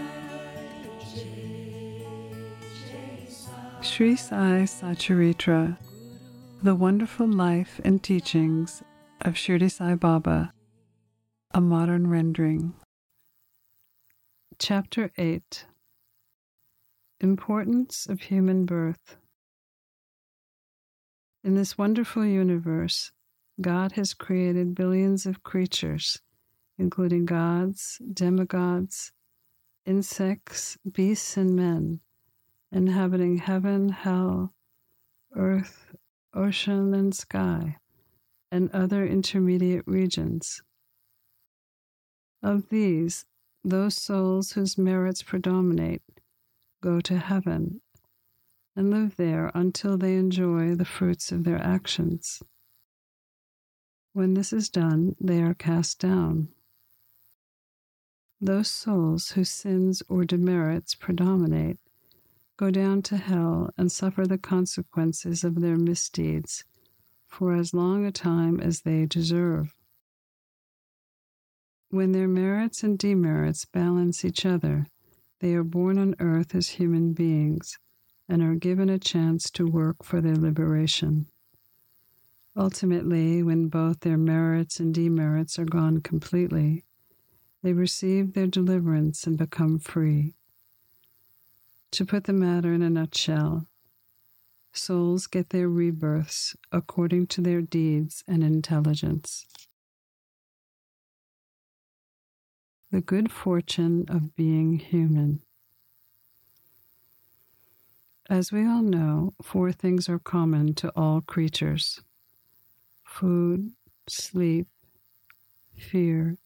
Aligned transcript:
Sri 3.82 4.16
Sai 4.16 4.64
Satcharitra, 4.66 5.78
The 6.64 6.74
Wonderful 6.74 7.28
Life 7.28 7.80
and 7.86 8.02
Teachings 8.02 8.82
of 9.22 9.36
Shirdi 9.36 9.70
Sai 9.70 9.94
Baba, 9.94 10.52
a 11.52 11.62
modern 11.62 12.10
rendering. 12.10 12.74
Chapter 14.58 15.12
8 15.20 15.68
Importance 17.22 18.08
of 18.08 18.22
Human 18.22 18.66
Birth. 18.66 19.18
In 21.48 21.56
this 21.56 21.78
wonderful 21.78 22.26
universe, 22.26 23.14
God 23.62 23.94
has 23.94 24.14
created 24.14 24.76
billions 24.76 25.26
of 25.26 25.44
creatures, 25.44 26.20
including 26.78 27.26
gods, 27.26 28.02
demigods, 28.14 29.14
insects, 29.86 30.78
beasts, 30.92 31.38
and 31.38 31.56
men, 31.56 32.02
inhabiting 32.70 33.38
heaven, 33.38 33.88
hell, 33.88 34.56
earth, 35.38 35.96
ocean, 36.34 36.94
and 36.94 37.16
sky, 37.16 37.78
and 38.52 38.70
other 38.72 39.08
intermediate 39.08 39.88
regions. 39.88 40.62
Of 42.44 42.68
these, 42.68 43.26
those 43.64 43.96
souls 43.96 44.52
whose 44.52 44.78
merits 44.78 45.24
predominate 45.24 46.04
go 46.82 47.00
to 47.00 47.18
heaven 47.18 47.80
and 48.78 48.92
live 48.92 49.16
there 49.16 49.52
until 49.56 49.98
they 49.98 50.16
enjoy 50.16 50.76
the 50.76 50.86
fruits 50.86 51.32
of 51.32 51.44
their 51.44 51.58
actions. 51.58 52.44
When 54.14 54.36
this 54.36 54.54
is 54.54 54.70
done, 54.70 55.16
they 55.20 55.42
are 55.42 55.56
cast 55.56 56.00
down. 56.00 56.50
Those 58.40 58.70
souls 58.70 59.32
whose 59.32 59.50
sins 59.50 60.04
or 60.08 60.26
demerits 60.26 60.94
predominate 60.94 61.80
go 62.56 62.70
down 62.70 63.02
to 63.04 63.18
hell 63.18 63.72
and 63.80 63.92
suffer 63.92 64.28
the 64.28 64.38
consequences 64.38 65.44
of 65.44 65.60
their 65.60 65.78
misdeeds 65.78 66.64
for 67.28 67.56
as 67.56 67.74
long 67.74 68.06
a 68.06 68.12
time 68.12 68.60
as 68.60 68.82
they 68.82 69.08
deserve. 69.08 69.74
When 71.90 72.12
their 72.12 72.28
merits 72.28 72.84
and 72.84 73.00
demerits 73.00 73.66
balance 73.66 74.24
each 74.24 74.46
other, 74.46 74.86
they 75.40 75.56
are 75.56 75.64
born 75.64 75.98
on 75.98 76.16
earth 76.20 76.54
as 76.54 76.70
human 76.70 77.14
beings 77.14 77.80
and 78.30 78.42
are 78.42 78.56
given 78.56 78.90
a 78.90 79.00
chance 79.00 79.50
to 79.52 79.66
work 79.68 80.04
for 80.04 80.22
their 80.22 80.36
liberation. 80.36 81.28
Ultimately, 82.56 83.44
when 83.44 83.68
both 83.68 84.00
their 84.00 84.18
merits 84.18 84.80
and 84.80 84.94
demerits 84.94 85.60
are 85.60 85.66
gone 85.66 86.02
completely, 86.02 86.84
they 87.62 87.74
receive 87.74 88.34
their 88.34 88.48
deliverance 88.48 89.26
and 89.26 89.38
become 89.38 89.80
free. 89.80 90.34
To 91.92 92.06
put 92.06 92.26
the 92.26 92.34
matter 92.34 92.74
in 92.74 92.82
a 92.82 92.90
nutshell, 92.90 93.68
souls 94.74 95.28
get 95.28 95.50
their 95.50 95.70
rebirths 95.70 96.56
according 96.72 97.28
to 97.28 97.42
their 97.42 97.62
deeds 97.62 98.24
and 98.28 98.44
intelligence. 98.44 99.46
The 102.92 103.02
good 103.02 103.32
fortune 103.32 104.06
of 104.08 104.36
being 104.36 104.80
human. 104.80 105.42
As 108.30 108.52
we 108.52 108.66
all 108.66 108.82
know, 108.82 109.34
four 109.42 109.72
things 109.72 110.10
are 110.10 110.20
common 110.20 110.74
to 110.76 110.92
all 110.98 111.22
creatures 111.22 112.02
food, 113.06 113.72
sleep, 114.10 114.68
fear, 115.78 116.38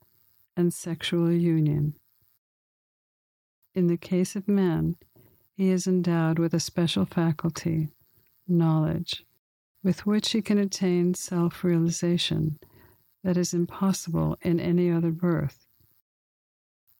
and 0.55 0.71
sexual 0.71 1.31
union. 1.31 1.95
In 3.73 3.87
the 3.87 3.97
case 3.97 4.35
of 4.35 4.47
man, 4.47 4.95
he 5.55 5.69
is 5.69 5.87
endowed 5.87 6.37
with 6.37 6.53
a 6.53 6.59
special 6.59 7.05
faculty, 7.05 7.89
knowledge, 8.47 9.25
with 9.83 10.05
which 10.05 10.33
he 10.33 10.41
can 10.43 10.59
attain 10.59 11.15
self 11.15 11.63
realization 11.63 12.59
that 13.23 13.37
is 13.37 13.55
impossible 13.55 14.37
in 14.43 14.59
any 14.59 14.91
other 14.91 15.11
birth. 15.11 15.65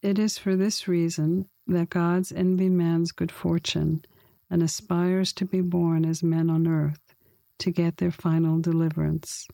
It 0.01 0.17
is 0.17 0.39
for 0.39 0.55
this 0.55 0.87
reason 0.87 1.49
that 1.67 1.91
gods 1.91 2.31
envy 2.31 2.69
man's 2.69 3.11
good 3.11 3.31
fortune 3.31 4.03
and 4.51 4.62
aspires 4.62 5.31
to 5.31 5.45
be 5.45 5.62
born 5.62 6.06
as 6.06 6.22
men 6.22 6.50
on 6.50 6.67
earth 6.67 7.16
to 7.57 7.72
get 7.72 7.97
their 7.97 8.12
final 8.12 8.59
deliverance. 8.59 9.47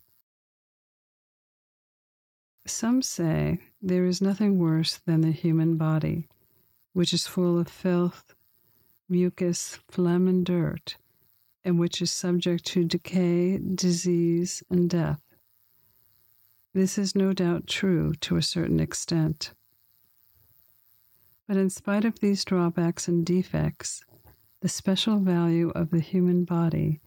Some 2.65 3.01
say 3.01 3.59
there 3.81 4.05
is 4.05 4.21
nothing 4.21 4.57
worse 4.59 4.97
than 4.97 5.21
the 5.21 5.31
human 5.31 5.77
body, 5.77 6.27
which 6.93 7.13
is 7.13 7.27
full 7.27 7.59
of 7.59 7.69
filth, 7.69 8.33
mucus, 9.07 9.79
phlegm, 9.87 10.27
and 10.27 10.45
dirt, 10.45 10.97
and 11.63 11.79
which 11.79 12.01
is 12.01 12.11
subject 12.11 12.65
to 12.65 12.83
decay, 12.83 13.57
disease, 13.57 14.63
and 14.69 14.89
death. 14.89 15.21
This 16.73 16.97
is 16.97 17.15
no 17.15 17.33
doubt 17.33 17.67
true 17.67 18.13
to 18.21 18.35
a 18.35 18.41
certain 18.41 18.79
extent. 18.79 19.51
But 21.47 21.57
in 21.57 21.69
spite 21.69 22.03
of 22.03 22.19
these 22.19 22.43
drawbacks 22.43 23.07
and 23.07 23.25
defects, 23.25 24.03
the 24.67 24.73
special 24.73 25.19
value 25.19 25.69
of 25.75 25.91
the 25.91 26.01
human 26.01 26.43
body 26.43 26.99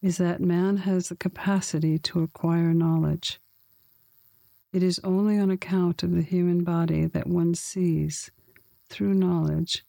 is 0.00 0.18
that 0.18 0.40
man 0.40 0.76
has 0.76 1.08
the 1.08 1.16
capacity 1.16 1.98
to 1.98 2.22
acquire 2.22 2.72
knowledge. 2.72 3.40
It 4.72 4.84
is 4.84 5.00
only 5.02 5.36
on 5.36 5.50
account 5.50 6.04
of 6.04 6.12
the 6.12 6.22
human 6.22 6.62
body 6.62 7.06
that 7.06 7.26
one 7.26 7.56
sees, 7.56 8.30
through 8.88 9.14
knowledge, 9.14 9.84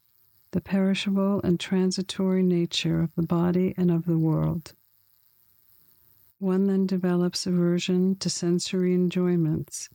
the 0.49 0.61
perishable 0.61 1.41
and 1.43 1.59
transitory 1.59 2.41
nature 2.41 3.01
of 3.03 3.13
the 3.13 3.21
body 3.21 3.75
and 3.77 3.91
of 3.91 4.07
the 4.07 4.17
world. 4.17 4.73
One 6.39 6.65
then 6.65 6.87
develops 6.87 7.45
aversion 7.45 8.15
to 8.15 8.31
sensory 8.31 8.95
enjoyments 8.95 9.89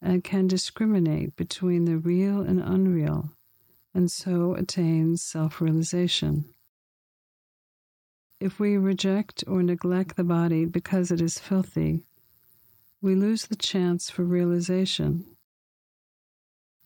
and 0.00 0.24
can 0.24 0.48
discriminate 0.48 1.36
between 1.36 1.84
the 1.84 1.98
real 1.98 2.40
and 2.40 2.62
unreal 2.62 3.32
and 3.92 4.10
so 4.10 4.54
attains 4.54 5.20
self 5.20 5.60
realization. 5.60 6.53
If 8.44 8.60
we 8.60 8.76
reject 8.76 9.42
or 9.46 9.62
neglect 9.62 10.16
the 10.16 10.22
body 10.22 10.66
because 10.66 11.10
it 11.10 11.22
is 11.22 11.38
filthy, 11.38 12.02
we 13.00 13.14
lose 13.14 13.46
the 13.46 13.56
chance 13.56 14.10
for 14.10 14.22
realization. 14.22 15.24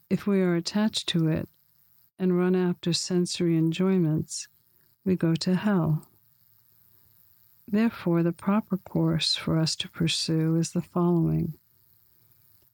If 0.09 0.25
we 0.25 0.41
are 0.41 0.55
attached 0.55 1.09
to 1.09 1.27
it 1.27 1.49
and 2.17 2.39
run 2.39 2.55
after 2.55 2.93
sensory 2.93 3.57
enjoyments, 3.57 4.47
we 5.05 5.17
go 5.17 5.35
to 5.35 5.57
hell. 5.57 6.07
Therefore, 7.67 8.23
the 8.23 8.31
proper 8.31 8.77
course 8.77 9.35
for 9.35 9.59
us 9.59 9.75
to 9.77 9.89
pursue 9.89 10.55
is 10.55 10.71
the 10.71 10.81
following 10.81 11.55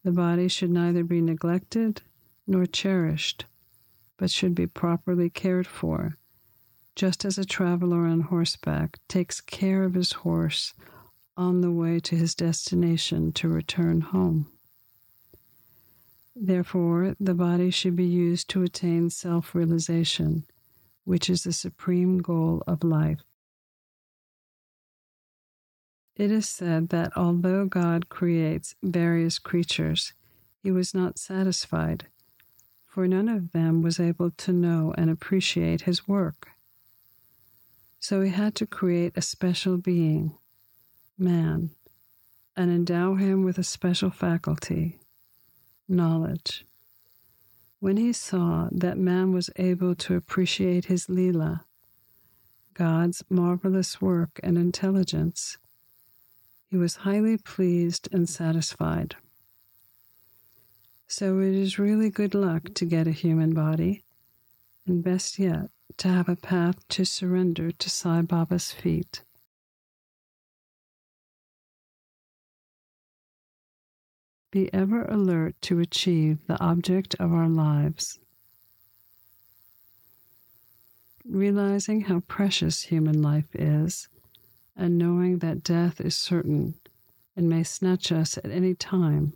the 0.02 0.12
body 0.12 0.46
should 0.46 0.70
neither 0.70 1.04
be 1.04 1.22
neglected 1.22 2.02
nor 2.46 2.66
cherished 2.66 3.46
but 4.18 4.30
should 4.30 4.54
be 4.54 4.66
properly 4.66 5.30
cared 5.30 5.66
for, 5.66 6.18
just 6.94 7.24
as 7.24 7.38
a 7.38 7.44
traveler 7.44 8.06
on 8.06 8.20
horseback 8.20 8.98
takes 9.08 9.40
care 9.40 9.82
of 9.84 9.94
his 9.94 10.12
horse 10.12 10.74
on 11.36 11.60
the 11.60 11.70
way 11.70 11.98
to 12.00 12.16
his 12.16 12.34
destination 12.34 13.32
to 13.32 13.48
return 13.48 14.00
home. 14.00 14.46
Therefore, 16.36 17.14
the 17.20 17.34
body 17.34 17.70
should 17.70 17.96
be 17.96 18.06
used 18.06 18.48
to 18.50 18.62
attain 18.62 19.10
self 19.10 19.54
realization, 19.54 20.44
which 21.04 21.30
is 21.30 21.44
the 21.44 21.52
supreme 21.52 22.18
goal 22.18 22.62
of 22.66 22.84
life. 22.84 23.22
It 26.16 26.30
is 26.30 26.48
said 26.48 26.90
that 26.90 27.16
although 27.16 27.66
God 27.66 28.08
creates 28.08 28.74
various 28.82 29.38
creatures, 29.38 30.12
he 30.62 30.70
was 30.70 30.94
not 30.94 31.18
satisfied 31.18 32.06
for 32.94 33.08
none 33.08 33.28
of 33.28 33.50
them 33.50 33.82
was 33.82 33.98
able 33.98 34.30
to 34.30 34.52
know 34.52 34.94
and 34.96 35.10
appreciate 35.10 35.80
his 35.80 36.06
work. 36.06 36.53
So 38.04 38.20
he 38.20 38.32
had 38.32 38.54
to 38.56 38.66
create 38.66 39.16
a 39.16 39.22
special 39.22 39.78
being, 39.78 40.36
man, 41.16 41.70
and 42.54 42.70
endow 42.70 43.14
him 43.14 43.44
with 43.44 43.56
a 43.56 43.64
special 43.64 44.10
faculty, 44.10 45.00
knowledge. 45.88 46.66
When 47.80 47.96
he 47.96 48.12
saw 48.12 48.68
that 48.72 48.98
man 48.98 49.32
was 49.32 49.48
able 49.56 49.94
to 49.94 50.16
appreciate 50.16 50.84
his 50.84 51.06
Leela, 51.06 51.62
God's 52.74 53.24
marvelous 53.30 54.02
work 54.02 54.38
and 54.42 54.58
intelligence, 54.58 55.56
he 56.68 56.76
was 56.76 56.96
highly 57.08 57.38
pleased 57.38 58.10
and 58.12 58.28
satisfied. 58.28 59.16
So 61.06 61.38
it 61.38 61.54
is 61.54 61.78
really 61.78 62.10
good 62.10 62.34
luck 62.34 62.74
to 62.74 62.84
get 62.84 63.06
a 63.06 63.12
human 63.12 63.54
body, 63.54 64.04
and 64.86 65.02
best 65.02 65.38
yet, 65.38 65.70
to 65.98 66.08
have 66.08 66.28
a 66.28 66.36
path 66.36 66.86
to 66.88 67.04
surrender 67.04 67.70
to 67.70 67.90
Sai 67.90 68.22
Baba's 68.22 68.72
feet. 68.72 69.22
Be 74.50 74.72
ever 74.72 75.04
alert 75.06 75.56
to 75.62 75.80
achieve 75.80 76.46
the 76.46 76.60
object 76.60 77.16
of 77.18 77.32
our 77.32 77.48
lives. 77.48 78.18
Realizing 81.24 82.02
how 82.02 82.20
precious 82.20 82.82
human 82.82 83.20
life 83.20 83.54
is, 83.54 84.08
and 84.76 84.98
knowing 84.98 85.38
that 85.38 85.64
death 85.64 86.00
is 86.00 86.14
certain 86.14 86.74
and 87.36 87.48
may 87.48 87.62
snatch 87.62 88.12
us 88.12 88.38
at 88.38 88.50
any 88.50 88.74
time, 88.74 89.32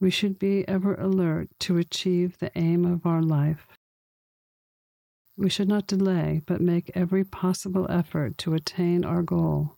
we 0.00 0.10
should 0.10 0.38
be 0.38 0.66
ever 0.66 0.94
alert 0.94 1.48
to 1.60 1.78
achieve 1.78 2.38
the 2.38 2.50
aim 2.58 2.84
of 2.84 3.06
our 3.06 3.22
life. 3.22 3.68
We 5.36 5.50
should 5.50 5.68
not 5.68 5.86
delay, 5.86 6.42
but 6.46 6.60
make 6.60 6.90
every 6.94 7.24
possible 7.24 7.86
effort 7.90 8.38
to 8.38 8.54
attain 8.54 9.04
our 9.04 9.22
goal. 9.22 9.76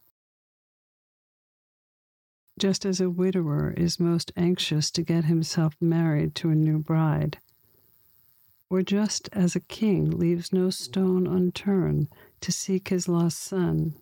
Just 2.59 2.85
as 2.85 3.01
a 3.01 3.11
widower 3.11 3.73
is 3.73 4.01
most 4.01 4.33
anxious 4.37 4.91
to 4.93 5.03
get 5.03 5.25
himself 5.25 5.77
married 5.81 6.35
to 6.37 6.51
a 6.51 6.55
new 6.55 6.79
bride, 6.79 7.39
or 8.69 8.83
just 8.83 9.29
as 9.33 9.55
a 9.55 9.61
king 9.61 10.11
leaves 10.11 10.53
no 10.53 10.71
stone 10.71 11.27
unturned 11.27 12.09
to 12.41 12.53
seek 12.53 12.89
his 12.89 13.09
lost 13.09 13.39
son, 13.39 13.95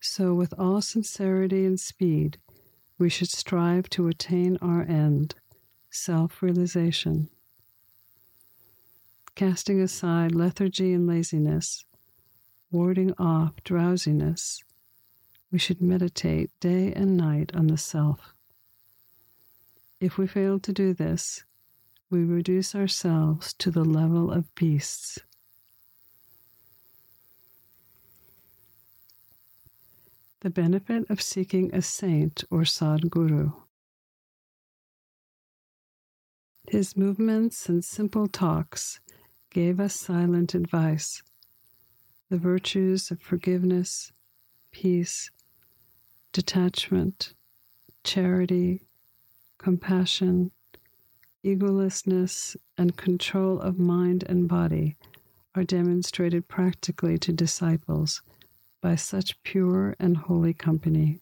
so 0.00 0.34
with 0.34 0.52
all 0.58 0.82
sincerity 0.82 1.64
and 1.64 1.80
speed, 1.80 2.38
we 2.98 3.08
should 3.08 3.30
strive 3.30 3.88
to 3.88 4.06
attain 4.06 4.58
our 4.58 4.82
end, 4.82 5.34
self 5.90 6.42
realization. 6.42 7.30
Casting 9.36 9.80
aside 9.80 10.32
lethargy 10.32 10.92
and 10.92 11.08
laziness, 11.08 11.84
warding 12.70 13.12
off 13.18 13.52
drowsiness, 13.64 14.62
we 15.50 15.58
should 15.58 15.82
meditate 15.82 16.52
day 16.60 16.92
and 16.92 17.16
night 17.16 17.50
on 17.52 17.66
the 17.66 17.76
self. 17.76 18.32
If 20.00 20.18
we 20.18 20.28
fail 20.28 20.60
to 20.60 20.72
do 20.72 20.94
this, 20.94 21.42
we 22.10 22.22
reduce 22.22 22.76
ourselves 22.76 23.52
to 23.54 23.72
the 23.72 23.82
level 23.84 24.30
of 24.30 24.54
beasts. 24.54 25.18
The 30.42 30.50
benefit 30.50 31.10
of 31.10 31.20
seeking 31.20 31.74
a 31.74 31.82
saint 31.82 32.44
or 32.52 32.60
sadguru. 32.60 33.52
His 36.68 36.96
movements 36.96 37.68
and 37.68 37.84
simple 37.84 38.28
talks 38.28 39.00
gave 39.54 39.78
us 39.78 39.94
silent 39.94 40.52
advice. 40.52 41.22
The 42.28 42.36
virtues 42.36 43.12
of 43.12 43.20
forgiveness, 43.22 44.10
peace, 44.72 45.30
detachment, 46.32 47.32
charity, 48.02 48.82
compassion, 49.56 50.50
egolessness, 51.44 52.56
and 52.76 52.96
control 52.96 53.60
of 53.60 53.78
mind 53.78 54.24
and 54.28 54.48
body 54.48 54.96
are 55.54 55.62
demonstrated 55.62 56.48
practically 56.48 57.16
to 57.18 57.32
disciples 57.32 58.22
by 58.82 58.96
such 58.96 59.40
pure 59.44 59.94
and 60.00 60.16
holy 60.16 60.52
company. 60.52 61.20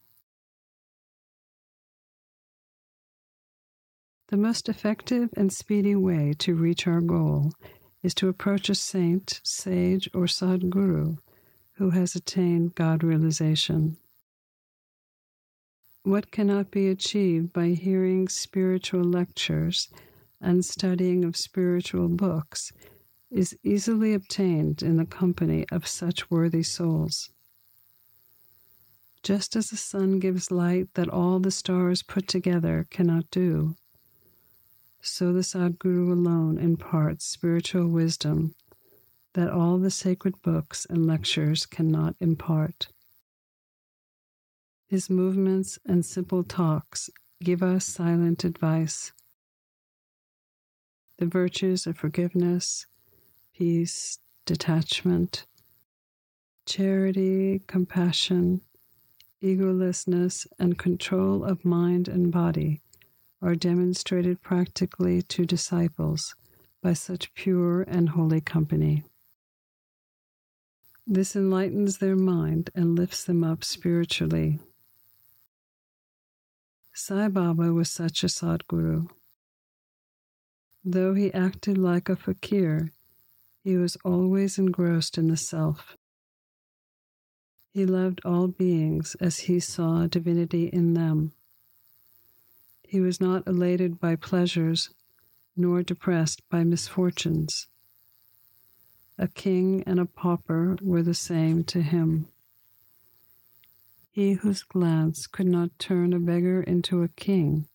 The 4.29 4.39
most 4.39 4.71
effective 4.71 5.29
and 5.37 5.53
speedy 5.53 5.95
way 5.95 6.33
to 6.39 6.55
reach 6.55 6.87
our 6.87 7.03
goal 7.03 7.53
is 8.03 8.15
to 8.15 8.29
approach 8.29 8.69
a 8.69 8.75
saint, 8.75 9.41
sage, 9.43 10.09
or 10.13 10.25
sadguru 10.27 11.19
who 11.75 11.91
has 11.91 12.15
attained 12.15 12.75
God 12.75 13.03
realization. 13.03 13.97
What 16.03 16.33
cannot 16.33 16.71
be 16.71 16.89
achieved 16.89 17.53
by 17.53 17.69
hearing 17.69 18.29
spiritual 18.29 19.05
lectures 19.05 19.89
and 20.41 20.65
studying 20.65 21.25
of 21.25 21.37
spiritual 21.37 22.09
books 22.09 22.73
is 23.31 23.57
easily 23.63 24.13
obtained 24.13 24.83
in 24.83 24.97
the 24.97 25.07
company 25.07 25.65
of 25.71 25.87
such 25.87 26.31
worthy 26.31 26.63
souls. 26.63 27.31
Just 29.23 29.55
as 29.55 29.71
the 29.71 29.77
sun 29.77 30.19
gives 30.19 30.51
light 30.51 30.93
that 30.95 31.09
all 31.09 31.39
the 31.39 31.53
stars 31.53 32.03
put 32.03 32.27
together 32.27 32.87
cannot 32.91 33.31
do, 33.31 33.77
so 35.03 35.33
the 35.33 35.41
Sadguru 35.41 36.13
alone 36.13 36.59
imparts 36.59 37.25
spiritual 37.25 37.89
wisdom 37.89 38.55
that 39.35 39.51
all 39.51 39.79
the 39.79 39.91
sacred 39.91 40.41
books 40.43 40.87
and 40.89 41.05
lectures 41.07 41.67
cannot 41.67 42.15
impart. 42.21 42.87
His 44.87 45.11
movements 45.11 45.79
and 45.85 46.07
simple 46.07 46.45
talks 46.45 47.11
give 47.43 47.63
us 47.63 47.85
silent 47.85 48.45
advice. 48.45 49.11
The 51.19 51.27
virtues 51.27 51.87
of 51.87 51.97
forgiveness, 51.97 52.87
peace, 53.57 54.19
detachment, 54.47 55.47
charity, 56.65 57.63
compassion, 57.67 58.61
egolessness, 59.43 60.47
and 60.61 60.79
control 60.79 61.43
of 61.43 61.65
mind 61.65 62.07
and 62.07 62.31
body 62.31 62.81
are 63.43 63.57
demonstrated 63.57 64.41
practically 64.41 65.21
to 65.21 65.45
disciples 65.45 66.35
by 66.83 66.93
such 66.93 67.35
pure 67.35 67.83
and 67.83 68.11
holy 68.11 68.41
company. 68.41 69.03
This 71.07 71.35
enlightens 71.35 71.99
their 71.99 72.17
mind 72.17 72.71
and 72.75 72.97
lifts 72.97 73.25
them 73.25 73.43
up 73.43 73.65
spiritually. 73.65 74.61
Sai 76.95 77.29
Baba 77.29 77.73
was 77.73 77.91
such 77.91 78.23
a 78.23 78.29
Sadguru. 78.29 79.11
Though 80.85 81.15
he 81.15 81.33
acted 81.35 81.79
like 81.79 82.09
a 82.09 82.17
fakir, 82.17 82.93
he 83.65 83.77
was 83.77 83.97
always 84.05 84.59
engrossed 84.59 85.19
in 85.19 85.29
the 85.29 85.37
self. 85.37 85.97
He 87.73 87.87
loved 87.87 88.21
all 88.25 88.49
beings 88.49 89.17
as 89.21 89.41
he 89.41 89.59
saw 89.59 90.07
divinity 90.07 90.67
in 90.67 90.95
them. 90.95 91.33
He 92.93 93.01
was 93.01 93.23
not 93.23 93.47
elated 93.47 93.99
by 93.99 94.17
pleasures, 94.17 94.91
nor 95.57 95.83
depressed 95.83 96.43
by 96.51 96.63
misfortunes. 96.63 97.67
A 99.17 99.29
king 99.29 99.83
and 99.87 99.99
a 99.99 100.05
pauper 100.05 100.77
were 100.83 101.03
the 101.03 101.15
same 101.15 101.65
to 101.65 101.81
him. 101.81 102.29
He 104.11 104.35
whose 104.35 104.63
glance 104.63 105.27
could 105.27 105.47
not 105.47 105.79
turn 105.79 106.13
a 106.13 106.19
beggar 106.19 106.63
into 106.63 107.01
a 107.03 107.09
king 107.09 107.67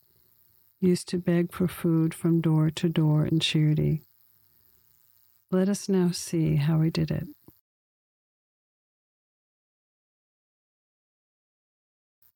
used 0.78 1.08
to 1.08 1.18
beg 1.18 1.50
for 1.50 1.66
food 1.66 2.14
from 2.14 2.40
door 2.40 2.70
to 2.70 2.88
door 2.88 3.26
in 3.26 3.40
Shirdi. 3.40 4.02
Let 5.50 5.68
us 5.68 5.88
now 5.88 6.12
see 6.12 6.54
how 6.54 6.80
he 6.82 6.90
did 6.90 7.10
it. 7.10 7.26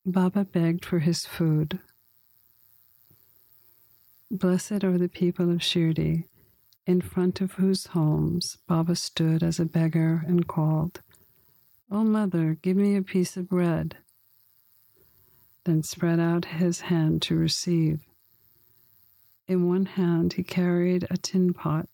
Baba 0.05 0.43
begged 0.43 0.83
for 0.83 0.99
his 0.99 1.25
food. 1.25 1.79
Blessed 4.35 4.83
are 4.83 4.97
the 4.97 5.09
people 5.09 5.51
of 5.51 5.59
Shirdi, 5.59 6.23
in 6.87 7.01
front 7.01 7.39
of 7.39 7.51
whose 7.51 7.85
homes 7.85 8.57
Baba 8.65 8.95
stood 8.95 9.43
as 9.43 9.59
a 9.59 9.65
beggar 9.65 10.23
and 10.25 10.47
called, 10.47 11.01
Oh, 11.91 12.03
mother, 12.03 12.57
give 12.59 12.75
me 12.75 12.95
a 12.95 13.03
piece 13.03 13.37
of 13.37 13.47
bread. 13.47 13.95
Then 15.65 15.83
spread 15.83 16.19
out 16.19 16.45
his 16.45 16.81
hand 16.81 17.21
to 17.21 17.35
receive. 17.35 17.99
In 19.47 19.67
one 19.67 19.85
hand 19.85 20.33
he 20.33 20.41
carried 20.41 21.05
a 21.11 21.17
tin 21.17 21.53
pot, 21.53 21.87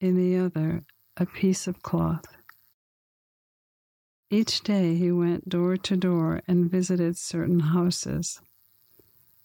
in 0.00 0.16
the 0.16 0.38
other 0.38 0.80
a 1.18 1.26
piece 1.26 1.66
of 1.66 1.82
cloth. 1.82 2.24
Each 4.30 4.62
day 4.62 4.94
he 4.94 5.12
went 5.12 5.50
door 5.50 5.76
to 5.76 5.94
door 5.94 6.40
and 6.48 6.70
visited 6.70 7.18
certain 7.18 7.60
houses. 7.60 8.40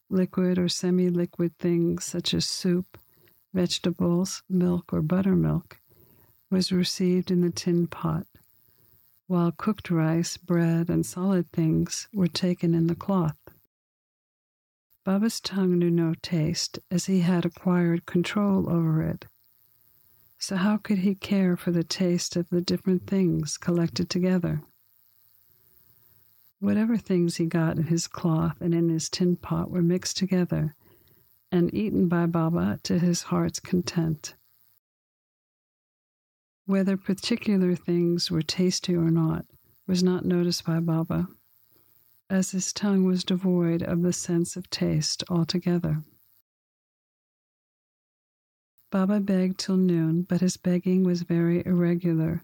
Liquid 0.10 0.58
or 0.58 0.68
semi 0.68 1.10
liquid 1.10 1.58
things 1.58 2.04
such 2.04 2.34
as 2.34 2.46
soup, 2.46 2.98
vegetables, 3.54 4.44
milk, 4.50 4.92
or 4.92 5.02
buttermilk 5.02 5.78
was 6.50 6.72
received 6.72 7.30
in 7.30 7.42
the 7.42 7.52
tin 7.52 7.88
pot 7.88 8.26
while 9.30 9.52
cooked 9.52 9.92
rice, 9.92 10.38
bread, 10.38 10.90
and 10.90 11.06
solid 11.06 11.52
things 11.52 12.08
were 12.12 12.28
taken 12.28 12.74
in 12.74 12.88
the 12.88 12.96
cloth. 12.96 13.38
Baba's 15.06 15.40
tongue 15.40 15.78
knew 15.78 15.92
no 15.92 16.16
taste, 16.24 16.80
as 16.90 17.06
he 17.06 17.20
had 17.20 17.46
acquired 17.46 18.08
control 18.08 18.68
over 18.68 19.04
it. 19.04 19.26
So, 20.40 20.56
how 20.56 20.78
could 20.78 21.00
he 21.00 21.14
care 21.14 21.56
for 21.56 21.70
the 21.70 21.84
taste 21.84 22.36
of 22.36 22.50
the 22.50 22.60
different 22.60 23.06
things 23.06 23.56
collected 23.56 24.10
together? 24.10 24.64
Whatever 26.60 26.98
things 26.98 27.38
he 27.38 27.46
got 27.46 27.78
in 27.78 27.86
his 27.86 28.08
cloth 28.08 28.60
and 28.62 28.74
in 28.74 28.90
his 28.90 29.10
tin 29.10 29.38
pot 29.38 29.72
were 29.72 29.82
mixed 29.82 30.18
together 30.18 30.76
and 31.52 31.74
eaten 31.74 32.08
by 32.08 32.26
Baba 32.26 32.80
to 32.84 33.00
his 33.00 33.24
heart's 33.24 33.60
content. 33.60 34.36
Whether 36.66 36.98
particular 36.98 37.76
things 37.76 38.30
were 38.30 38.42
tasty 38.42 38.96
or 38.96 39.10
not 39.10 39.46
was 39.88 40.04
not 40.04 40.26
noticed 40.26 40.66
by 40.66 40.80
Baba. 40.80 41.28
as 42.30 42.52
his 42.52 42.72
tongue 42.72 43.06
was 43.06 43.24
devoid 43.24 43.82
of 43.82 44.02
the 44.02 44.14
sense 44.14 44.56
of 44.56 44.70
taste 44.70 45.24
altogether. 45.30 46.04
Baba 48.92 49.20
begged 49.20 49.58
till 49.60 49.78
noon, 49.78 50.24
but 50.24 50.42
his 50.42 50.58
begging 50.58 51.04
was 51.04 51.24
very 51.24 51.66
irregular. 51.66 52.42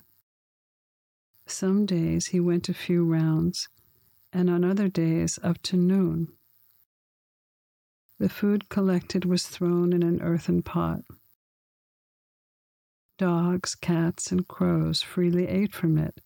Some 1.48 1.86
days 1.86 2.28
he 2.28 2.40
went 2.40 2.70
a 2.70 2.74
few 2.74 3.04
rounds, 3.04 3.68
and 4.36 4.50
on 4.50 4.66
other 4.66 4.90
days 4.90 5.40
up 5.44 5.62
to 5.62 5.78
noon. 5.78 6.28
The 8.20 8.28
food 8.28 8.68
collected 8.68 9.24
was 9.24 9.48
thrown 9.48 9.94
in 9.94 10.04
an 10.04 10.22
earthen 10.22 10.62
pot. 10.62 11.04
Dogs, 13.18 13.76
cats, 13.76 14.34
and 14.34 14.46
crows 14.46 15.02
freely 15.02 15.48
ate 15.48 15.74
from 15.74 15.98
it, 15.98 16.20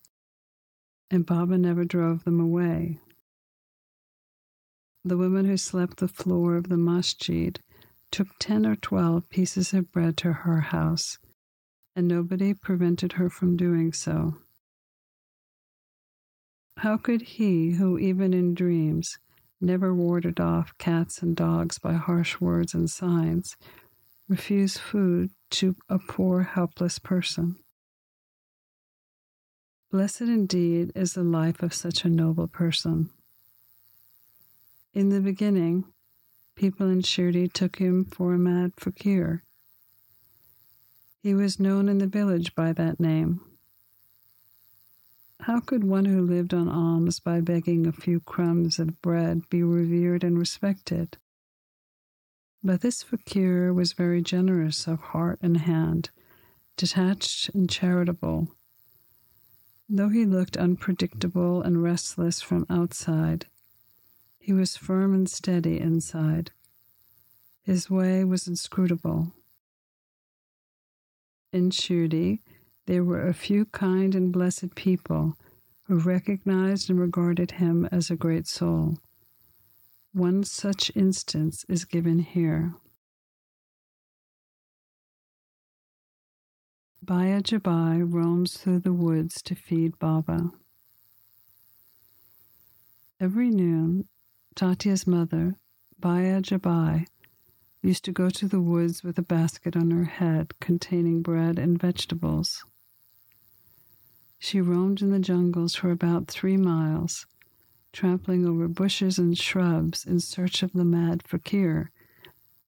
and 1.12 1.24
Baba 1.24 1.56
never 1.60 1.86
drove 1.86 2.24
them 2.24 2.40
away. 2.40 2.98
The 5.06 5.18
woman 5.18 5.46
who 5.46 5.56
slept 5.56 5.98
the 5.98 6.08
floor 6.08 6.56
of 6.56 6.68
the 6.68 6.78
masjid 6.78 7.60
took 8.10 8.30
ten 8.40 8.66
or 8.66 8.76
twelve 8.76 9.30
pieces 9.30 9.72
of 9.72 9.92
bread 9.92 10.18
to 10.18 10.34
her 10.34 10.62
house, 10.62 11.20
and 11.96 12.08
nobody 12.08 12.56
prevented 12.56 13.14
her 13.14 13.30
from 13.30 13.56
doing 13.56 13.94
so. 13.94 14.38
How 16.80 16.96
could 16.96 17.22
he, 17.22 17.72
who 17.72 18.00
even 18.00 18.34
in 18.34 18.54
dreams 18.54 19.18
never 19.60 19.94
warded 19.94 20.40
off 20.40 20.78
cats 20.78 21.22
and 21.22 21.36
dogs 21.36 21.78
by 21.78 21.96
harsh 21.96 22.40
words 22.40 22.74
and 22.74 22.90
signs, 22.90 23.58
refuse 24.30 24.78
food 24.78 25.32
to 25.50 25.76
a 25.90 26.00
poor, 26.00 26.44
helpless 26.44 26.98
person? 26.98 27.58
Blessed 29.92 30.22
indeed 30.22 30.94
is 30.96 31.16
the 31.16 31.24
life 31.24 31.62
of 31.62 31.74
such 31.74 32.06
a 32.06 32.10
noble 32.10 32.48
person. 32.48 33.10
In 34.94 35.10
the 35.10 35.20
beginning, 35.20 35.84
people 36.56 36.90
in 36.90 37.02
Shirdi 37.02 37.52
took 37.52 37.76
him 37.76 38.06
for 38.06 38.34
a 38.34 38.40
mad 38.40 38.72
fakir. 38.78 39.44
He 41.22 41.34
was 41.34 41.60
known 41.60 41.90
in 41.90 41.98
the 41.98 42.08
village 42.08 42.56
by 42.56 42.72
that 42.72 43.02
name. 43.02 43.42
How 45.42 45.62
could 45.62 45.86
one 45.86 46.06
who 46.06 46.22
lived 46.22 46.54
on 46.54 46.68
alms 46.68 47.20
by 47.20 47.40
begging 47.40 47.88
a 47.88 47.94
few 47.94 48.20
crumbs 48.20 48.78
of 48.78 49.02
bread 49.02 49.50
be 49.50 49.64
revered 49.64 50.24
and 50.24 50.38
respected? 50.38 51.18
But 52.62 52.82
this 52.82 53.04
fakir 53.04 53.74
was 53.74 53.94
very 53.94 54.22
generous 54.22 54.86
of 54.86 55.00
heart 55.00 55.40
and 55.42 55.58
hand, 55.58 56.10
detached 56.76 57.50
and 57.56 57.70
charitable. 57.70 58.50
Though 59.88 60.10
he 60.10 60.26
looked 60.26 60.58
unpredictable 60.58 61.62
and 61.62 61.82
restless 61.82 62.42
from 62.42 62.66
outside, 62.70 63.46
he 64.40 64.52
was 64.52 64.76
firm 64.76 65.14
and 65.14 65.30
steady 65.30 65.80
inside. 65.80 66.52
His 67.64 67.90
way 67.90 68.26
was 68.26 68.46
inscrutable. 68.46 69.32
In 71.54 71.70
Shirdi, 71.70 72.40
there 72.90 73.04
were 73.04 73.28
a 73.28 73.36
few 73.36 73.66
kind 73.66 74.16
and 74.16 74.34
blessed 74.34 74.74
people 74.74 75.36
who 75.84 76.00
recognized 76.00 76.90
and 76.90 77.00
regarded 77.00 77.52
him 77.52 77.88
as 77.92 78.10
a 78.10 78.16
great 78.16 78.48
soul. 78.48 78.98
One 80.12 80.44
such 80.44 80.92
instance 80.96 81.64
is 81.70 81.86
given 81.86 82.18
here. 82.18 82.74
Baya 87.04 87.44
Jabai 87.44 88.04
roams 88.12 88.58
through 88.58 88.80
the 88.80 88.92
woods 88.92 89.44
to 89.44 89.54
feed 89.54 90.00
Baba. 90.00 90.50
Every 93.22 93.52
noon, 93.52 94.06
Tatya's 94.56 95.06
mother, 95.06 95.54
Baya 96.00 96.42
Jabai, 96.42 97.06
used 97.84 98.04
to 98.06 98.12
go 98.12 98.32
to 98.32 98.48
the 98.48 98.60
woods 98.60 99.04
with 99.04 99.20
a 99.20 99.22
basket 99.22 99.76
on 99.76 99.92
her 99.92 100.06
head 100.06 100.60
containing 100.60 101.22
bread 101.22 101.60
and 101.60 101.80
vegetables. 101.80 102.64
She 104.40 104.62
roamed 104.62 105.02
in 105.02 105.12
the 105.12 105.20
jungles 105.20 105.76
for 105.76 105.92
about 105.92 106.28
three 106.28 106.58
miles, 106.58 107.28
trampling 107.94 108.46
over 108.46 108.68
bushes 108.68 109.20
and 109.20 109.38
shrubs 109.38 110.06
in 110.06 110.20
search 110.20 110.64
of 110.64 110.74
the 110.74 110.86
mad 110.86 111.22
fakir, 111.28 111.92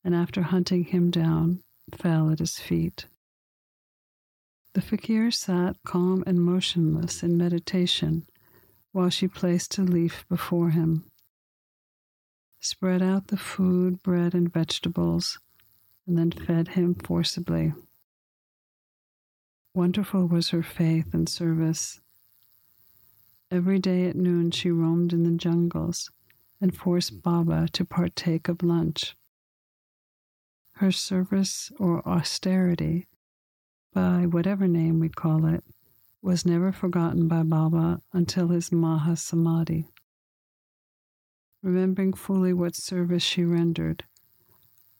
and 0.03 0.13
after 0.13 0.43
hunting 0.43 0.83
him 0.83 1.09
down, 1.09 1.63
fell 1.95 2.29
at 2.29 2.39
his 2.39 2.59
feet. 2.59 3.05
The 4.73 4.81
fakir 4.81 5.31
sat 5.31 5.77
calm 5.85 6.23
and 6.27 6.43
motionless 6.43 7.23
in 7.23 7.37
meditation 7.37 8.25
while 8.91 9.09
she 9.09 9.27
placed 9.27 9.77
a 9.77 9.83
leaf 9.83 10.25
before 10.29 10.69
him 10.69 11.05
spread 12.61 13.01
out 13.01 13.27
the 13.27 13.37
food, 13.37 14.01
bread, 14.03 14.33
and 14.35 14.53
vegetables, 14.53 15.39
and 16.05 16.17
then 16.17 16.31
fed 16.31 16.69
him 16.69 16.93
forcibly. 16.93 17.73
Wonderful 19.73 20.27
was 20.27 20.49
her 20.49 20.63
faith 20.63 21.13
and 21.13 21.27
service. 21.29 21.99
Every 23.49 23.79
day 23.79 24.05
at 24.05 24.15
noon 24.15 24.51
she 24.51 24.69
roamed 24.71 25.13
in 25.13 25.23
the 25.23 25.37
jungles 25.37 26.11
and 26.59 26.75
forced 26.75 27.21
Baba 27.21 27.67
to 27.73 27.85
partake 27.85 28.47
of 28.47 28.63
lunch. 28.63 29.15
Her 30.73 30.91
service 30.91 31.71
or 31.79 32.07
austerity, 32.07 33.07
by 33.93 34.25
whatever 34.25 34.67
name 34.67 34.99
we 34.99 35.09
call 35.09 35.45
it, 35.45 35.63
was 36.21 36.45
never 36.45 36.71
forgotten 36.71 37.27
by 37.27 37.43
Baba 37.43 38.01
until 38.13 38.49
his 38.49 38.71
Maha 38.71 39.15
Samadhi 39.15 39.87
remembering 41.63 42.13
fully 42.13 42.53
what 42.53 42.75
service 42.75 43.23
she 43.23 43.43
rendered. 43.43 44.03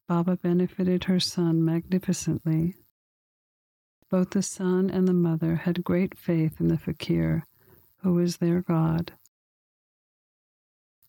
Baba 0.08 0.38
benefited 0.38 1.06
her 1.06 1.20
son 1.20 1.64
magnificently. 1.64 2.76
Both 4.12 4.32
the 4.32 4.44
son 4.44 4.90
and 4.90 5.08
the 5.08 5.14
mother 5.14 5.56
had 5.56 5.86
great 5.86 6.18
faith 6.18 6.60
in 6.60 6.68
the 6.68 6.78
fakir, 6.78 7.46
who 8.04 8.14
was 8.14 8.38
their 8.38 8.62
God. 8.62 9.14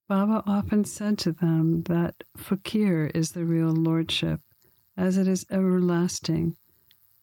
Baba 0.06 0.44
often 0.46 0.84
said 0.84 1.18
to 1.18 1.32
them 1.32 1.82
that 1.84 2.22
fakir 2.36 3.10
is 3.12 3.32
the 3.32 3.44
real 3.44 3.72
lordship, 3.72 4.40
as 4.96 5.16
it 5.18 5.26
is 5.26 5.44
everlasting, 5.50 6.56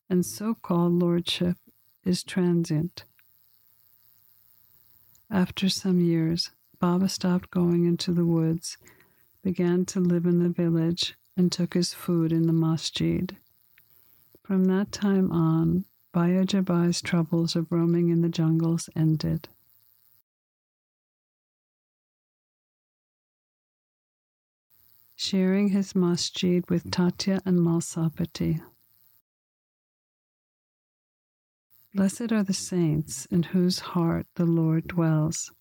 and 0.10 0.26
so 0.26 0.54
called 0.54 0.94
lordship 0.94 1.56
is 2.04 2.24
transient. 2.24 3.06
After 5.32 5.70
some 5.70 6.02
years, 6.02 6.52
Baba 6.80 7.08
stopped 7.08 7.52
going 7.52 7.86
into 7.86 8.12
the 8.12 8.26
woods, 8.26 8.78
began 9.44 9.86
to 9.86 10.02
live 10.02 10.26
in 10.26 10.44
the 10.44 10.50
village, 10.50 11.16
and 11.38 11.50
took 11.50 11.74
his 11.74 11.94
food 11.94 12.34
in 12.34 12.48
the 12.48 12.54
masjid. 12.54 13.38
From 14.50 14.66
that 14.66 14.92
time 14.92 15.32
on, 15.32 15.86
Baya 16.12 16.44
Jabai's 16.44 17.04
troubles 17.04 17.56
of 17.56 17.72
roaming 17.72 18.10
in 18.10 18.22
the 18.22 18.30
jungles 18.30 18.90
ended. 18.96 19.48
Sharing 25.16 25.68
his 25.68 25.94
masjid 25.94 26.68
with 26.68 26.90
Tatya 26.90 27.42
and 27.46 27.60
Mhalsapati. 27.60 28.60
Blessed 31.94 32.32
are 32.32 32.42
the 32.42 32.52
saints 32.52 33.28
in 33.28 33.44
whose 33.44 33.78
heart 33.78 34.26
the 34.34 34.46
Lord 34.46 34.88
dwells 34.88 35.52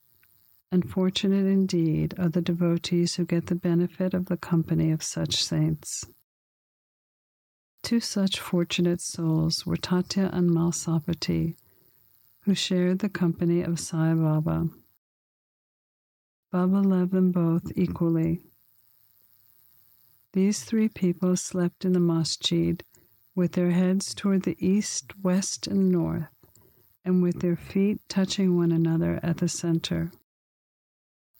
and 0.72 0.90
fortunate 0.90 1.44
indeed 1.44 2.14
are 2.18 2.30
the 2.30 2.40
devotees 2.40 3.16
who 3.16 3.26
get 3.26 3.48
the 3.48 3.54
benefit 3.54 4.14
of 4.14 4.26
the 4.26 4.38
company 4.38 4.90
of 4.90 5.02
such 5.02 5.44
saints. 5.44 6.06
Two 7.88 8.00
such 8.00 8.38
fortunate 8.38 9.00
souls 9.00 9.64
were 9.64 9.78
Tatya 9.78 10.28
and 10.34 10.50
Mhalsapati, 10.50 11.54
who 12.40 12.54
shared 12.54 12.98
the 12.98 13.08
company 13.08 13.62
of 13.62 13.80
Sai 13.80 14.12
Baba. 14.12 14.68
Baba 16.52 16.80
loved 16.80 17.12
them 17.12 17.32
both 17.32 17.72
equally. 17.76 18.42
These 20.34 20.64
three 20.64 20.90
people 20.90 21.34
slept 21.38 21.86
in 21.86 21.94
the 21.94 21.98
masjid 21.98 22.84
with 23.34 23.52
their 23.52 23.70
heads 23.70 24.12
toward 24.12 24.42
the 24.42 24.58
east, 24.60 25.14
west, 25.22 25.66
and 25.66 25.90
north, 25.90 26.28
and 27.06 27.22
with 27.22 27.40
their 27.40 27.56
feet 27.56 28.02
touching 28.06 28.54
one 28.54 28.70
another 28.70 29.18
at 29.22 29.38
the 29.38 29.48
center. 29.48 30.12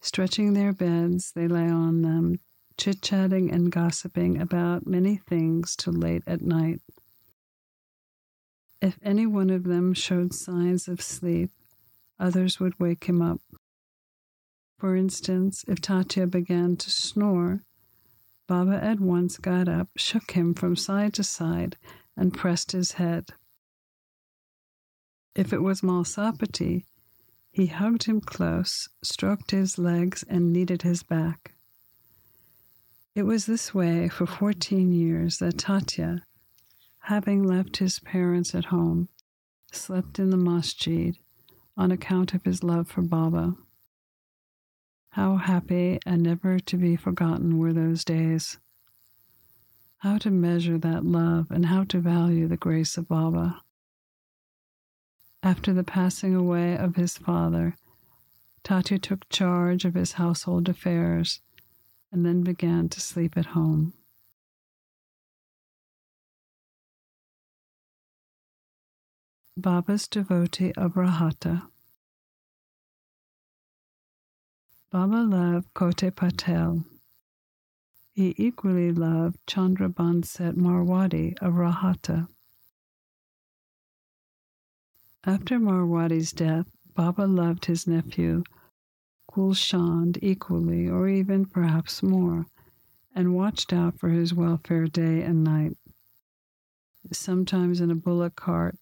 Stretching 0.01 0.55
their 0.55 0.73
beds, 0.73 1.31
they 1.33 1.47
lay 1.47 1.69
on 1.69 2.01
them, 2.01 2.41
chit 2.79 3.03
chatting 3.03 3.51
and 3.51 3.71
gossiping 3.71 4.41
about 4.41 4.87
many 4.87 5.17
things 5.17 5.77
till 5.77 5.93
late 5.93 6.23
at 6.27 6.41
night. 6.41 6.81
If 8.81 8.99
any 9.03 9.27
one 9.27 9.51
of 9.51 9.65
them 9.65 9.93
showed 9.93 10.33
signs 10.33 10.87
of 10.87 11.03
sleep, 11.03 11.51
others 12.19 12.61
would 12.61 12.79
wake 12.79 13.05
him 13.05 13.21
up. 13.21 13.41
For 14.79 14.95
instance, 14.95 15.65
if 15.67 15.81
Tatya 15.81 16.31
began 16.31 16.77
to 16.77 16.91
snore, 16.91 17.65
Baba 18.47 18.83
at 18.83 19.01
once 19.01 19.37
got 19.37 19.69
up, 19.69 19.89
shook 19.97 20.31
him 20.31 20.55
from 20.55 20.77
side 20.77 21.13
to 21.15 21.25
side, 21.25 21.77
and 22.17 22.33
pressed 22.33 22.73
his 22.73 22.93
head. 22.93 23.31
If 25.35 25.53
it 25.53 25.63
was 25.63 25.83
Mhalsapati, 25.83 26.85
He 27.51 27.67
hugged 27.67 28.05
him 28.05 28.21
close, 28.21 28.89
stroked 29.03 29.51
his 29.51 29.79
legs, 29.79 30.23
and 30.29 30.53
kneaded 30.53 30.83
his 30.83 31.03
back. 31.03 31.55
It 33.19 33.27
was 33.27 33.47
this 33.47 33.75
way 33.75 34.09
for 34.09 34.27
14 34.27 34.93
years 34.93 35.39
that 35.39 35.59
Tatya, 35.59 36.23
having 37.01 37.43
left 37.43 37.79
his 37.79 37.99
parents 37.99 38.55
at 38.55 38.67
home, 38.67 39.09
slept 39.73 40.21
in 40.21 40.31
the 40.31 40.37
masjid 40.37 41.17
on 41.77 41.91
account 41.91 42.33
of 42.33 42.45
his 42.45 42.63
love 42.63 42.87
for 42.87 43.03
Baba. 43.03 43.57
How 45.11 45.35
happy 45.35 45.99
and 46.07 46.23
never 46.23 46.61
to 46.61 46.77
be 46.77 46.95
forgotten 46.95 47.59
were 47.59 47.73
those 47.73 48.05
days. 48.05 48.59
How 49.97 50.19
to 50.19 50.31
measure 50.31 50.79
that 50.79 51.05
love 51.05 51.51
and 51.51 51.67
how 51.67 51.83
to 51.89 51.99
value 51.99 52.47
the 52.47 52.57
grace 52.57 52.97
of 52.97 53.09
Baba. 53.09 53.63
After 55.43 55.73
the 55.73 55.83
passing 55.83 56.37
away 56.37 56.77
of 56.77 56.95
his 56.95 57.19
father, 57.19 57.75
Tatya 58.63 59.01
took 59.01 59.29
charge 59.29 59.85
of 59.85 59.95
his 59.95 60.13
household 60.13 60.69
affairs 60.69 61.41
and 62.11 62.25
then 62.25 62.43
began 62.43 62.89
to 62.89 63.01
sleep 63.01 63.37
at 63.37 63.47
home. 63.47 63.93
Baba's 69.57 70.07
devotee 70.07 70.73
of 70.77 70.95
Rahata. 70.95 71.63
Baba 74.91 75.17
loved 75.17 75.75
Kote 75.75 76.15
Patil. 76.15 76.85
He 78.15 78.35
equally 78.39 78.93
loved 78.93 79.39
Chandrabhan 79.47 80.25
Shet 80.25 80.55
Marwadi 80.55 81.37
of 81.43 81.55
Rahata. 81.55 82.29
After 85.25 85.59
Marwadi's 85.59 86.33
death, 86.33 86.71
Baba 86.95 87.23
loved 87.23 87.67
his 87.67 87.87
nephew 87.87 88.45
Gulshand 89.39 90.19
equally, 90.21 90.89
or 90.89 91.09
even 91.09 91.47
perhaps 91.47 92.03
more, 92.03 92.47
and 93.15 93.37
watched 93.37 93.73
out 93.73 93.97
for 93.97 94.09
his 94.09 94.35
welfare 94.35 94.89
day 94.89 95.23
and 95.23 95.45
night. 95.45 95.77
Sometimes 97.13 97.81
in 97.81 97.89
a 97.89 97.95
bullock 97.95 98.35
cart, 98.35 98.77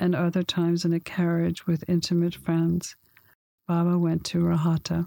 and 0.00 0.16
other 0.16 0.42
times 0.42 0.84
in 0.84 0.92
a 0.92 0.98
carriage 0.98 1.68
with 1.68 1.88
intimate 1.88 2.34
friends, 2.34 2.96
Baba 3.68 3.96
went 3.96 4.24
to 4.24 4.40
Rahata. 4.40 5.06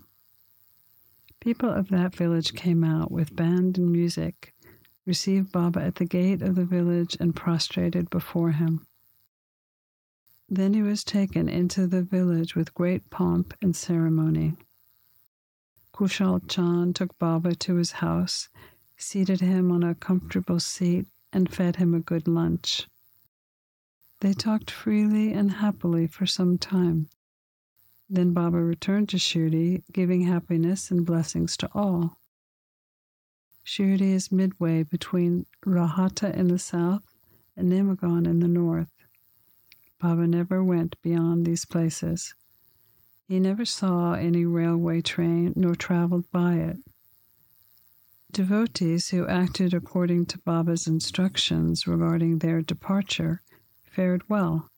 People 1.42 1.70
of 1.70 1.90
that 1.90 2.16
village 2.16 2.54
came 2.54 2.86
out 2.86 3.12
with 3.12 3.36
band 3.36 3.78
and 3.78 3.92
music, 3.92 4.54
received 5.06 5.52
Baba 5.52 5.82
at 5.82 5.96
the 5.96 6.06
gate 6.06 6.42
of 6.42 6.56
the 6.56 6.64
village, 6.64 7.18
and 7.20 7.36
prostrated 7.36 8.10
before 8.10 8.52
him. 8.52 8.88
Then 10.48 10.74
he 10.74 10.82
was 10.82 11.04
taken 11.04 11.50
into 11.50 11.86
the 11.86 12.02
village 12.02 12.56
with 12.56 12.74
great 12.74 13.10
pomp 13.10 13.54
and 13.62 13.76
ceremony. 13.76 14.56
Kushal 15.96 16.46
Chand 16.50 16.94
took 16.98 17.18
Baba 17.20 17.56
to 17.56 17.76
his 17.76 17.94
house, 18.04 18.50
seated 18.98 19.40
him 19.40 19.72
on 19.72 19.82
a 19.82 19.96
comfortable 19.96 20.60
seat, 20.60 21.06
and 21.32 21.50
fed 21.50 21.78
him 21.78 21.94
a 21.94 22.02
good 22.02 22.28
lunch. 22.28 22.86
They 24.20 24.34
talked 24.34 24.70
freely 24.70 25.32
and 25.32 25.52
happily 25.52 26.06
for 26.08 26.26
some 26.26 26.58
time. 26.58 27.08
Then 28.10 28.34
Baba 28.34 28.58
returned 28.58 29.08
to 29.10 29.18
Shirdi, 29.18 29.84
giving 29.94 30.24
happiness 30.24 30.92
and 30.92 31.06
blessings 31.06 31.56
to 31.58 31.70
all. 31.74 32.18
Shirdi 33.64 34.12
is 34.12 34.34
midway 34.34 34.84
between 34.84 35.46
Rahata 35.66 36.36
in 36.36 36.50
the 36.50 36.60
south 36.60 37.04
and 37.56 37.72
Neemgaon 37.72 38.28
in 38.28 38.42
the 38.42 38.50
north. 38.50 38.92
Baba 40.02 40.28
never 40.28 40.62
went 40.62 41.02
beyond 41.02 41.46
these 41.46 41.64
places. 41.64 42.34
He 43.28 43.40
never 43.40 43.66
saw 43.66 44.14
any 44.14 44.46
railway 44.46 45.02
train 45.02 45.54
nor 45.56 45.76
traveled 45.76 46.30
by 46.32 46.56
it. 46.56 46.78
Devotees 48.32 49.10
who 49.10 49.28
acted 49.28 49.74
according 49.74 50.26
to 50.28 50.40
Baba's 50.40 50.88
instructions 50.88 51.88
regarding 51.88 52.40
their 52.40 52.62
departure 52.62 53.42
fared 53.84 54.30
well, 54.30 54.70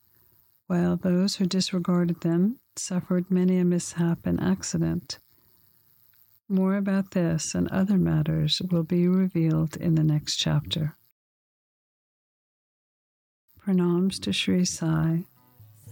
while 0.68 0.96
those 0.96 1.38
who 1.38 1.46
disregarded 1.46 2.22
them 2.22 2.60
suffered 2.76 3.32
many 3.32 3.58
a 3.58 3.66
mishap 3.66 4.26
and 4.26 4.40
accident. 4.40 5.20
More 6.48 6.78
about 6.78 7.12
this 7.12 7.54
and 7.54 7.68
other 7.70 7.98
matters 7.98 8.62
will 8.72 8.84
be 8.84 9.08
revealed 9.08 9.76
in 9.76 9.96
the 9.96 10.04
next 10.04 10.38
chapter. 10.38 10.96
Pranams 13.60 14.22
to 14.22 14.32
Sri 14.32 14.64
Sai. 14.64 15.26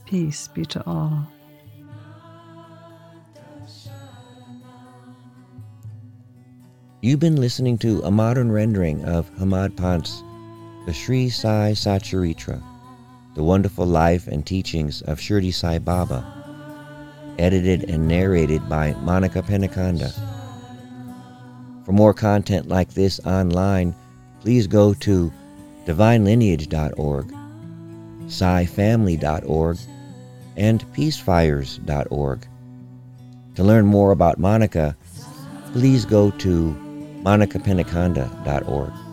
Peace 0.06 0.48
be 0.48 0.66
to 0.66 0.86
all. 0.88 1.35
You've 7.06 7.20
been 7.20 7.36
listening 7.36 7.78
to 7.86 8.02
a 8.02 8.10
modern 8.10 8.52
rendering 8.52 9.06
of 9.06 9.30
Hemadpant's 9.38 10.24
The 10.88 10.92
Sri 10.92 11.30
Sai 11.30 11.74
Satcharitra 11.74 12.60
the 13.36 13.44
Wonderful 13.44 13.86
Life 13.86 14.26
and 14.26 14.44
Teachings 14.44 15.04
of 15.04 15.20
Shirdi 15.20 15.54
Sai 15.54 15.78
Baba, 15.78 16.26
edited 17.38 17.92
and 17.92 18.08
narrated 18.08 18.68
by 18.68 18.94
Monica 19.04 19.44
Penaconda. 19.44 20.12
For 21.86 21.92
more 21.92 22.12
content 22.12 22.70
like 22.70 22.96
this 22.96 23.20
online, 23.20 23.94
please 24.42 24.66
go 24.66 24.96
to 24.96 25.32
divinelineage.org, 25.86 27.28
SaiFamily.org, 28.26 29.78
and 30.58 30.94
peacefires.org. 30.94 32.48
To 33.54 33.64
learn 33.64 33.86
more 33.86 34.10
about 34.10 34.40
Monica, 34.40 34.98
please 35.72 36.04
go 36.04 36.32
to 36.32 36.85
monicapenaconda.org. 37.26 39.05